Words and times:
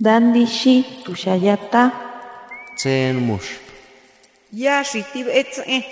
Dandishi 0.00 0.84
tushayata. 1.04 1.92
Tsen 2.76 3.16
mush. 3.22 3.62
Yashi 4.52 5.04
tibetze. 5.12 5.84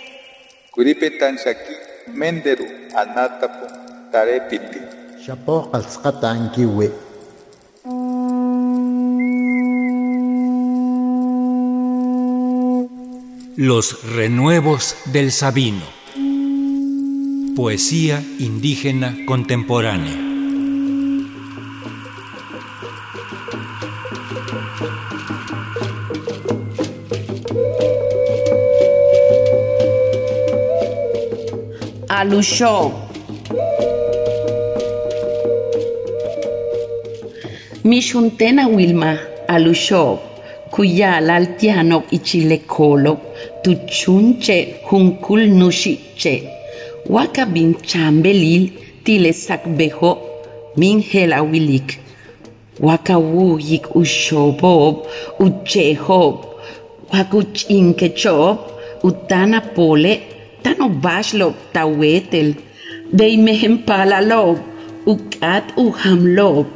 Kuripetan 0.74 1.38
shaki 1.38 1.74
menderu 2.18 2.66
anatapu 2.98 3.66
tarepiti. 4.10 4.80
Shapo 5.24 5.70
qalsqata 5.70 6.30
ankiwi. 6.34 6.90
Los 13.56 14.02
renuevos 14.16 14.96
del 15.12 15.30
Sabino. 15.30 15.86
Poesía 17.54 18.20
indígena 18.40 19.14
contemporánea. 19.26 20.31
Alusho. 32.18 32.92
Mishuntena 37.84 38.68
Wilma 38.68 39.18
Alusho. 39.48 40.18
Kuyal 40.70 41.30
altiano 41.30 42.02
ichilekolo. 42.10 43.18
Tuchunche 43.62 44.74
hunkul 44.84 45.46
nushiche. 45.46 46.34
Waka 47.06 47.46
bin 47.46 47.74
chambelil 47.74 48.70
tile 49.04 49.32
sakbeho 49.32 50.18
min 50.76 51.00
hela 51.00 51.42
wilik. 51.42 51.98
Waka 52.80 53.18
wu 53.18 53.58
yik 53.58 53.96
ushobob 53.96 55.06
uchehob. 55.38 56.44
Wakuchinkechob 57.12 58.58
utana 59.02 59.60
pole 59.60 60.31
tano 60.64 60.86
bashlo 61.04 61.48
tawetel. 61.74 62.48
Beimehem 63.16 63.74
palalob 63.88 64.58
ukat 65.12 65.64
uhamlob. 65.76 66.66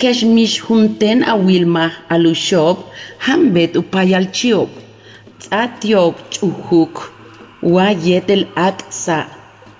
Kesh 0.00 0.22
mish 0.34 0.60
hunten 0.66 1.18
a 1.32 1.34
Wilma 1.36 1.86
alushob 2.14 2.76
hambet 3.26 3.72
upayalchiob. 3.80 4.68
Tzatiob 5.40 6.14
chuhuk 6.34 6.94
wa 7.62 7.86
yetel 8.06 8.42
aksa 8.68 9.18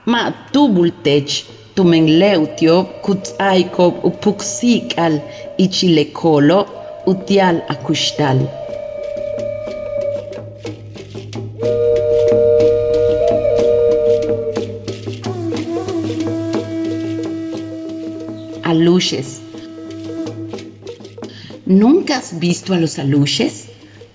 ma 0.07 0.21
tubultech 0.53 1.33
tumen 1.75 2.07
leutiob 2.21 2.87
kutzaikob 3.05 3.95
upuksikal 4.09 5.15
ichilekolo 5.65 6.61
utial 7.13 7.57
akushtal. 7.73 8.39
¿Nunca 21.65 22.19
has 22.19 22.39
visto 22.39 22.75
a 22.75 22.79
los 22.79 22.99
aluches? 22.99 23.69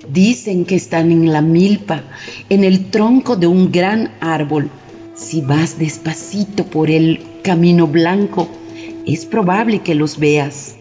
Dicen 0.09 0.65
que 0.65 0.75
están 0.75 1.11
en 1.11 1.31
la 1.33 1.41
milpa, 1.41 2.03
en 2.49 2.63
el 2.63 2.91
tronco 2.91 3.35
de 3.35 3.47
un 3.47 3.71
gran 3.71 4.13
árbol. 4.19 4.69
Si 5.15 5.41
vas 5.41 5.79
despacito 5.79 6.65
por 6.65 6.91
el 6.91 7.19
camino 7.41 7.87
blanco, 7.87 8.47
es 9.07 9.25
probable 9.25 9.79
que 9.79 9.95
los 9.95 10.19
veas. 10.19 10.75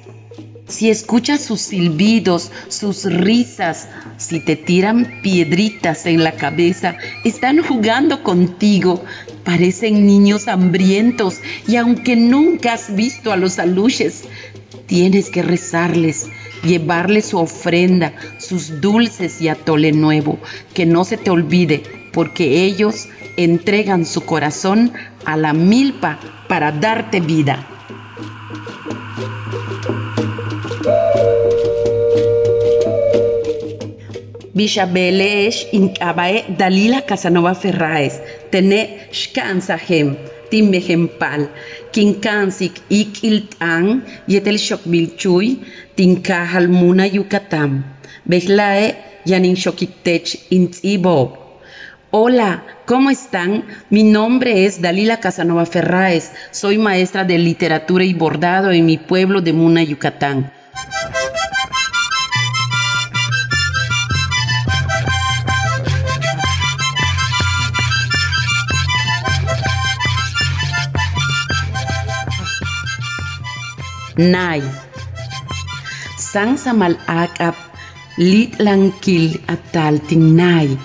Si 0.66 0.90
escuchas 0.90 1.42
sus 1.42 1.60
silbidos, 1.60 2.50
sus 2.68 3.04
risas, 3.04 3.88
si 4.16 4.40
te 4.40 4.56
tiran 4.56 5.20
piedritas 5.22 6.06
en 6.06 6.24
la 6.24 6.32
cabeza, 6.32 6.96
están 7.24 7.62
jugando 7.62 8.22
contigo. 8.22 9.04
Parecen 9.44 10.06
niños 10.06 10.48
hambrientos 10.48 11.40
y 11.68 11.76
aunque 11.76 12.16
nunca 12.16 12.72
has 12.72 12.94
visto 12.94 13.30
a 13.32 13.36
los 13.36 13.58
aluches, 13.58 14.24
tienes 14.86 15.30
que 15.30 15.42
rezarles, 15.42 16.28
llevarles 16.64 17.26
su 17.26 17.38
ofrenda, 17.38 18.14
sus 18.38 18.80
dulces 18.80 19.40
y 19.40 19.48
atole 19.48 19.92
nuevo, 19.92 20.38
que 20.72 20.86
no 20.86 21.04
se 21.04 21.16
te 21.16 21.30
olvide, 21.30 21.82
porque 22.12 22.64
ellos 22.64 23.08
entregan 23.36 24.06
su 24.06 24.22
corazón 24.22 24.92
a 25.24 25.36
la 25.36 25.52
milpa 25.52 26.18
para 26.48 26.72
darte 26.72 27.20
vida. 27.20 27.68
Bishabelesh 34.54 35.66
inkabae 35.72 36.44
Dalila 36.56 37.02
Casanova 37.02 37.56
Ferraes, 37.56 38.22
tene 38.54 39.10
shkansahem, 39.10 40.14
timehempal, 40.50 41.50
kinkansik 41.90 42.74
ikiltan, 43.00 44.06
yetel 44.30 44.58
shokbilchuy, 44.66 45.46
tinkahal 45.96 46.68
muna 46.70 47.06
yucatam, 47.16 47.82
behlae 48.30 48.94
yanin 49.26 49.56
shokiktech 49.58 50.54
intibob. 50.54 51.30
Hola, 52.12 52.62
¿cómo 52.86 53.10
están? 53.10 53.64
Mi 53.90 54.04
nombre 54.04 54.66
es 54.66 54.80
Dalila 54.80 55.18
Casanova 55.18 55.66
Ferraes. 55.66 56.30
Soy 56.52 56.78
maestra 56.78 57.24
de 57.24 57.38
literatura 57.38 58.04
y 58.04 58.14
bordado 58.14 58.70
en 58.70 58.86
mi 58.86 58.98
pueblo 58.98 59.40
de 59.40 59.52
Muna, 59.52 59.82
Yucatán. 59.82 60.52
Nay. 74.16 74.62
Sang 76.14 76.54
samal 76.54 76.94
akap 77.10 77.58
lit 78.14 78.54
langkil 78.62 79.42
atal 79.50 79.98
ting 80.06 80.38
nay. 80.38 80.78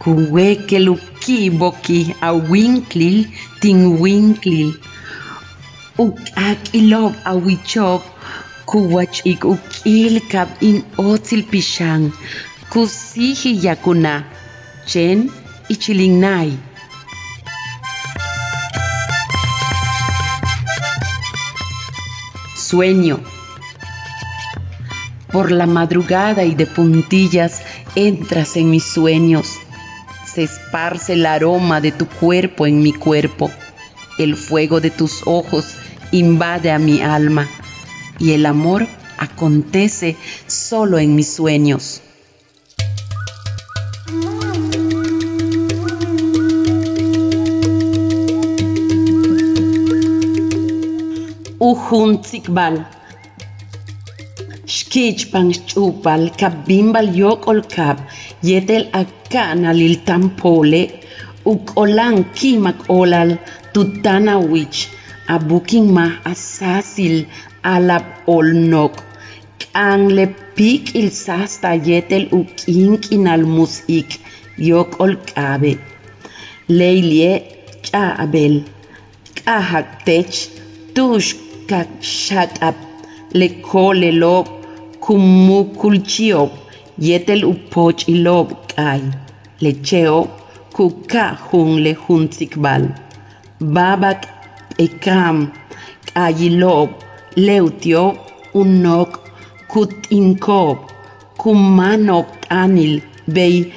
Kuwekelu 0.00 0.96
kiboki 1.20 2.16
a 2.24 2.32
winklil 2.32 3.28
ting 3.60 4.00
winklil. 4.00 4.72
Uk 6.00 6.16
ak 6.48 6.72
ilob 6.72 7.12
a 7.28 7.36
kuwach 8.64 9.16
ik 9.28 9.44
kap 10.32 10.48
in 10.64 10.80
otil 10.96 11.42
pishang. 11.50 12.16
Kusihi 12.72 13.60
yakuna. 13.60 14.24
Chen 14.88 15.28
ichiling 15.68 16.16
Sueño. 22.70 23.18
Por 25.32 25.50
la 25.50 25.66
madrugada 25.66 26.44
y 26.44 26.54
de 26.54 26.66
puntillas 26.66 27.62
entras 27.96 28.56
en 28.56 28.70
mis 28.70 28.84
sueños. 28.84 29.56
Se 30.24 30.44
esparce 30.44 31.14
el 31.14 31.26
aroma 31.26 31.80
de 31.80 31.90
tu 31.90 32.06
cuerpo 32.06 32.68
en 32.68 32.80
mi 32.80 32.92
cuerpo. 32.92 33.50
El 34.20 34.36
fuego 34.36 34.80
de 34.80 34.90
tus 34.90 35.22
ojos 35.24 35.64
invade 36.12 36.70
a 36.70 36.78
mi 36.78 37.02
alma. 37.02 37.48
Y 38.20 38.34
el 38.34 38.46
amor 38.46 38.86
acontece 39.18 40.16
solo 40.46 41.00
en 41.00 41.16
mis 41.16 41.34
sueños. 41.34 42.02
Ujuntzikbal. 51.70 52.76
Shkichpan 54.74 55.48
chupal 55.68 56.22
kabimbal 56.40 57.08
yok 57.22 57.42
olkab 57.52 57.96
yetel 58.48 58.84
akana 59.00 59.70
lil 59.80 59.94
tampole 60.08 60.82
uk 61.52 61.64
olan 61.82 62.16
kimak 62.38 62.80
olal 62.98 63.30
tutana 63.72 64.34
wich 64.52 64.78
abuking 65.34 65.88
ma 65.96 66.06
asasil 66.32 67.16
alab 67.74 68.04
olnok 68.36 68.94
le 70.16 70.26
pik 70.56 70.84
il 71.00 71.08
sasta 71.24 71.70
yetel 71.88 72.24
uk 72.38 72.50
ink 72.80 73.02
inal 73.16 73.42
musik 73.56 74.08
yok 74.70 74.90
olkabe 75.04 75.72
leilie 76.78 77.32
abel 78.24 78.54
kahak 79.38 79.88
tech 80.06 80.32
tush 80.94 81.30
kak 81.70 81.88
shatap 82.00 82.76
le 83.38 83.48
kole 83.68 84.10
lob. 84.22 84.46
Kumukulchiop 85.04 86.50
yetel 87.06 87.40
upoch 87.52 88.00
ilob 88.14 88.48
kai. 88.72 89.02
Le 89.62 89.70
cheo 89.86 90.18
kuka 90.76 91.24
hun 91.46 91.70
le 91.84 91.92
hunsikbal 92.02 92.82
babak 93.74 94.20
ekam 94.84 95.36
kayilob 96.08 96.88
leutio 97.46 98.04
unok 98.60 99.10
kut 99.72 99.92
inkob, 100.18 100.78
kumanop 101.40 102.26
anil, 102.62 102.94
bei 103.34 103.72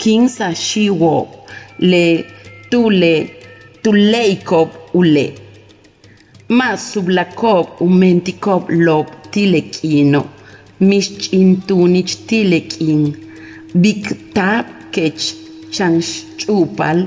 kinsa 0.00 0.48
shiwo, 0.54 1.14
le 1.90 2.04
tule, 2.70 3.14
tuleikob 3.82 4.68
ule. 4.94 5.26
Mas 6.48 6.92
sublakob 6.92 7.66
umentikop 7.80 8.68
lob 8.70 9.06
tilekino, 9.32 10.22
mischintunich 10.78 12.14
tilekin, 12.28 13.02
bik 13.82 14.04
tap 14.34 14.66
kech 14.94 15.34
chanchupal, 15.74 16.98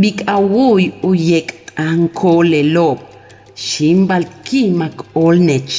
bik 0.00 0.18
awuy 0.36 0.84
uyek 1.08 1.48
ankole 1.76 2.62
lob, 2.74 2.98
shimbal 3.54 4.24
kimak 4.46 4.96
olnech, 5.14 5.72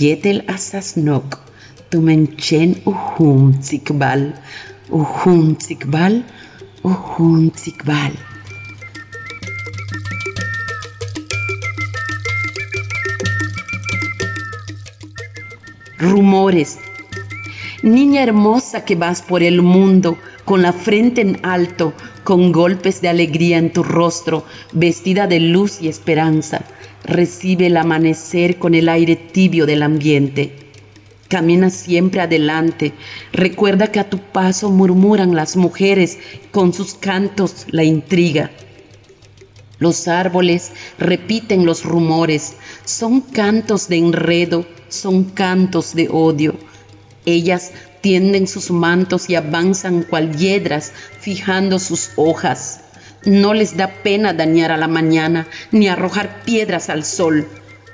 yetel 0.00 0.38
asasnok, 0.54 1.28
tumenchen 1.90 2.70
uhum 2.90 3.42
tsikbal, 3.62 4.22
uhum 4.90 5.54
tsikbal, 5.54 6.14
uhum 6.82 7.50
tsikbal. 7.58 8.12
Rumores. 15.98 16.78
Niña 17.82 18.22
hermosa 18.22 18.84
que 18.84 18.96
vas 18.96 19.22
por 19.22 19.42
el 19.42 19.62
mundo, 19.62 20.18
con 20.44 20.60
la 20.60 20.74
frente 20.74 21.22
en 21.22 21.40
alto, 21.42 21.94
con 22.22 22.52
golpes 22.52 23.00
de 23.00 23.08
alegría 23.08 23.56
en 23.56 23.72
tu 23.72 23.82
rostro, 23.82 24.44
vestida 24.72 25.26
de 25.26 25.40
luz 25.40 25.80
y 25.80 25.88
esperanza, 25.88 26.66
recibe 27.02 27.68
el 27.68 27.78
amanecer 27.78 28.58
con 28.58 28.74
el 28.74 28.90
aire 28.90 29.16
tibio 29.16 29.64
del 29.64 29.82
ambiente. 29.82 30.52
Camina 31.28 31.70
siempre 31.70 32.20
adelante, 32.20 32.92
recuerda 33.32 33.86
que 33.86 34.00
a 34.00 34.10
tu 34.10 34.18
paso 34.18 34.70
murmuran 34.70 35.34
las 35.34 35.56
mujeres 35.56 36.18
con 36.50 36.74
sus 36.74 36.92
cantos 36.92 37.64
la 37.70 37.84
intriga. 37.84 38.50
Los 39.78 40.08
árboles 40.08 40.72
repiten 40.98 41.66
los 41.66 41.84
rumores, 41.84 42.56
son 42.86 43.20
cantos 43.20 43.88
de 43.88 43.96
enredo, 43.96 44.64
son 44.88 45.24
cantos 45.24 45.94
de 45.94 46.08
odio. 46.08 46.54
Ellas 47.24 47.72
tienden 48.00 48.46
sus 48.46 48.70
mantos 48.70 49.28
y 49.28 49.34
avanzan 49.34 50.04
cual 50.04 50.36
hiedras, 50.36 50.92
fijando 51.20 51.80
sus 51.80 52.10
hojas. 52.14 52.80
No 53.24 53.54
les 53.54 53.76
da 53.76 53.88
pena 53.88 54.32
dañar 54.32 54.70
a 54.70 54.76
la 54.76 54.86
mañana, 54.86 55.48
ni 55.72 55.88
arrojar 55.88 56.44
piedras 56.44 56.88
al 56.88 57.04
sol. 57.04 57.48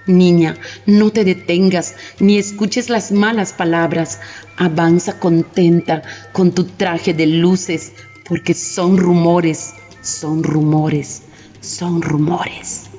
Niña, 0.07 0.57
no 0.85 1.11
te 1.11 1.25
detengas, 1.25 1.95
ni 2.21 2.37
escuches 2.37 2.91
las 2.91 3.13
malas 3.13 3.55
palabras. 3.55 4.21
Avanza 4.59 5.19
contenta 5.19 6.03
con 6.33 6.53
tu 6.53 6.65
traje 6.65 7.15
de 7.15 7.27
luces, 7.27 7.93
porque 8.29 8.53
son 8.53 8.99
rumores, 8.99 9.73
son 10.03 10.43
rumores, 10.43 11.23
son 11.63 12.03
rumores. 12.03 12.92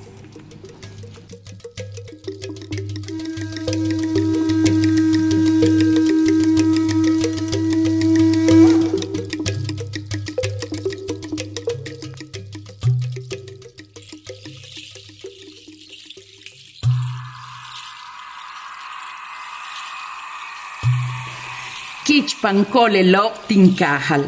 Kichpankole 22.05 23.01
lop 23.13 23.33
tinkajal. 23.47 24.23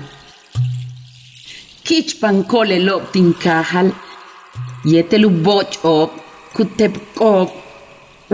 Kichpankole 1.84 2.78
lop 2.88 3.12
tinkajal. 3.14 3.90
Yetelu 4.92 5.30
boch 5.46 5.76
op, 5.84 6.12
kutep 6.56 6.96
op, 7.20 7.52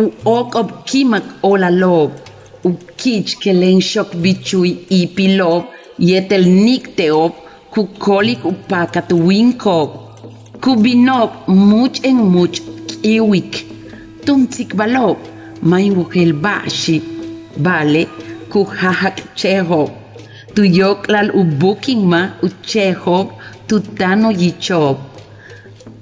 u 0.02 0.04
ok 0.24 0.56
op 0.62 0.70
kimak 0.86 1.26
ola 1.42 1.70
lob. 1.72 2.12
U 2.68 2.70
kich 2.96 3.40
kelen 3.42 3.82
shok 3.82 4.10
bichui 4.24 4.72
yetel 5.98 6.44
nikte 6.66 7.06
op, 7.16 7.36
ku 7.74 7.88
kolik 7.98 8.46
upaka 8.46 9.02
tu 9.02 9.16
winkop. 9.28 9.90
Ku 10.62 10.76
binop 10.84 11.48
much 11.48 11.98
en 12.04 12.18
much 12.36 12.62
kiwik. 13.02 13.54
Tumtsik 14.26 14.76
balop, 14.76 15.18
may 15.62 15.90
wugel 15.90 16.34
bashi. 16.44 17.02
Vale, 17.58 18.04
ku 18.52 18.62
hahak 18.80 19.18
cheho. 19.40 19.84
Tu 20.56 20.62
yoklal 20.80 21.28
u 21.40 21.42
booking 21.60 22.04
ma 22.12 22.22
u 22.46 22.48
cheho 22.70 23.18
tu 23.68 23.76
tano 23.98 24.30
yichop. 24.42 24.98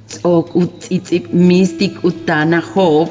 Tzok 0.09 0.47
u 0.59 0.61
tzitzip 0.81 1.25
mistik 1.47 1.93
u 2.07 2.09
tana 2.27 2.59
hop. 2.71 3.09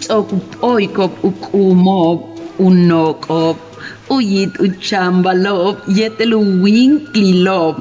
Tzok 0.00 0.26
u 0.36 0.38
poikop 0.54 1.12
u 1.28 1.30
kumob 1.44 2.18
u 2.64 2.66
nokop. 2.88 3.56
U 4.14 4.16
yit 4.32 4.52
u 4.64 4.66
chambalop 4.86 5.76
yetel 5.96 6.32
u 6.38 6.42
winkli 6.62 7.32
lop. 7.46 7.76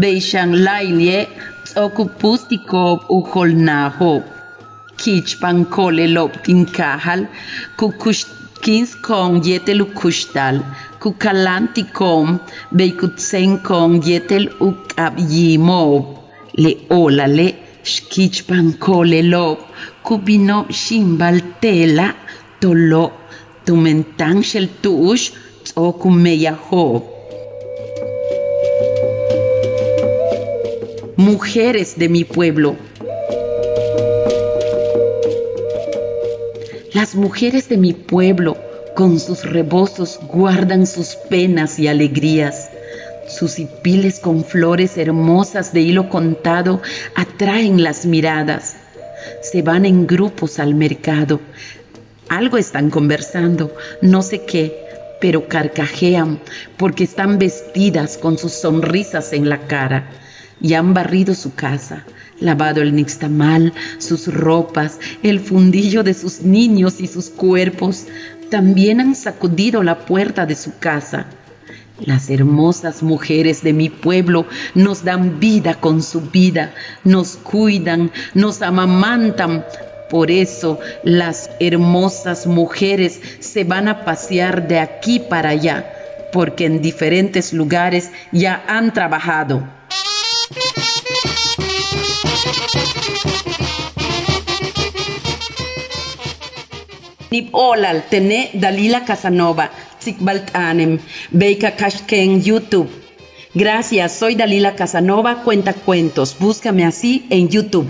Beishang 0.00 0.54
lailye 0.66 1.18
tzok 1.66 1.94
u 2.02 2.04
pustikop 2.20 3.00
u 3.14 3.18
holnahop. 3.30 4.24
Kichpan 5.00 5.58
kole 5.74 6.06
lop 6.16 6.32
tinkahal 6.44 7.20
ku 7.78 7.86
kush 8.58 8.64
kins 8.64 8.94
kong 9.02 9.42
yetel 9.44 9.82
u 9.82 9.86
kushtal, 9.86 10.56
ku 11.00 11.12
kalanti 11.12 11.82
kom, 11.92 12.40
bei 12.72 12.90
kutsen 12.90 13.62
kong 13.62 14.02
yetel 14.02 14.48
u 14.60 14.72
kab 14.88 15.14
yimob, 15.16 16.04
le 16.62 16.72
olale, 16.90 17.54
shkichpan 17.84 18.78
kole 18.78 19.22
lop, 19.22 19.58
ku 20.02 20.18
bino 20.18 20.66
shimbal 20.70 21.40
tela, 21.60 22.14
tolo, 22.60 23.12
tumentan 23.64 24.42
shel 24.42 24.68
tush, 24.82 25.32
tso 25.64 25.92
ku 26.00 26.08
meyahob. 26.10 27.02
Mujeres 31.16 31.90
de 31.98 32.08
mi 32.08 32.24
pueblo, 32.24 32.76
Las 36.94 37.14
mujeres 37.14 37.68
de 37.68 37.76
mi 37.76 37.92
pueblo, 37.92 38.56
con 38.96 39.20
sus 39.20 39.44
rebozos, 39.44 40.18
guardan 40.32 40.86
sus 40.86 41.16
penas 41.28 41.78
y 41.78 41.86
alegrías. 41.86 42.70
Sus 43.28 43.58
hipiles 43.58 44.20
con 44.20 44.42
flores 44.42 44.96
hermosas 44.96 45.74
de 45.74 45.82
hilo 45.82 46.08
contado 46.08 46.80
atraen 47.14 47.82
las 47.82 48.06
miradas. 48.06 48.76
Se 49.42 49.60
van 49.60 49.84
en 49.84 50.06
grupos 50.06 50.58
al 50.58 50.74
mercado. 50.74 51.40
Algo 52.30 52.56
están 52.56 52.88
conversando, 52.88 53.74
no 54.00 54.22
sé 54.22 54.44
qué, 54.46 54.74
pero 55.20 55.46
carcajean 55.46 56.40
porque 56.78 57.04
están 57.04 57.38
vestidas 57.38 58.16
con 58.16 58.38
sus 58.38 58.52
sonrisas 58.52 59.34
en 59.34 59.50
la 59.50 59.66
cara 59.66 60.08
y 60.60 60.74
han 60.74 60.94
barrido 60.94 61.34
su 61.34 61.54
casa, 61.54 62.04
lavado 62.40 62.82
el 62.82 62.94
nixtamal, 62.94 63.72
sus 63.98 64.32
ropas, 64.32 64.98
el 65.22 65.40
fundillo 65.40 66.02
de 66.02 66.14
sus 66.14 66.42
niños 66.42 67.00
y 67.00 67.06
sus 67.06 67.30
cuerpos. 67.30 68.06
También 68.50 69.00
han 69.00 69.14
sacudido 69.14 69.82
la 69.82 70.00
puerta 70.06 70.46
de 70.46 70.54
su 70.54 70.78
casa. 70.78 71.26
Las 72.00 72.30
hermosas 72.30 73.02
mujeres 73.02 73.62
de 73.62 73.72
mi 73.72 73.88
pueblo 73.88 74.46
nos 74.74 75.04
dan 75.04 75.40
vida 75.40 75.74
con 75.74 76.02
su 76.02 76.20
vida, 76.20 76.72
nos 77.02 77.36
cuidan, 77.36 78.12
nos 78.34 78.62
amamantan. 78.62 79.64
Por 80.08 80.30
eso 80.30 80.78
las 81.02 81.50
hermosas 81.60 82.46
mujeres 82.46 83.20
se 83.40 83.64
van 83.64 83.88
a 83.88 84.04
pasear 84.04 84.68
de 84.68 84.78
aquí 84.78 85.18
para 85.18 85.50
allá, 85.50 85.92
porque 86.32 86.66
en 86.66 86.80
diferentes 86.80 87.52
lugares 87.52 88.10
ya 88.32 88.64
han 88.68 88.94
trabajado. 88.94 89.77
Nip 97.30 97.50
olal 97.52 98.04
tene 98.08 98.50
Dalila 98.54 99.04
Casanova, 99.04 99.70
Anem, 100.54 100.98
Beika 101.30 101.76
Kashken 101.76 102.42
YouTube. 102.42 102.88
Gracias, 103.54 104.12
soy 104.12 104.34
Dalila 104.34 104.74
Casanova, 104.74 105.42
cuenta 105.42 105.74
cuentos. 105.74 106.36
Búscame 106.38 106.84
así 106.86 107.26
en 107.30 107.48
YouTube. 107.48 107.88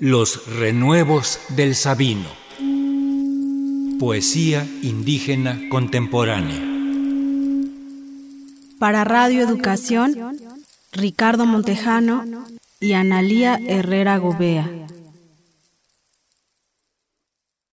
Los 0.00 0.46
renuevos 0.58 1.40
del 1.48 1.74
Sabino. 1.74 2.45
Poesía 3.98 4.68
indígena 4.82 5.58
contemporánea. 5.70 6.62
Para 8.78 9.04
Radio 9.04 9.40
Educación, 9.42 10.36
Ricardo 10.92 11.46
Montejano 11.46 12.24
y 12.78 12.92
Analía 12.92 13.58
Herrera 13.66 14.18
Gobea. 14.18 14.68